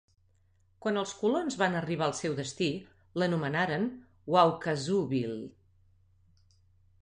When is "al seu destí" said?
2.07-2.71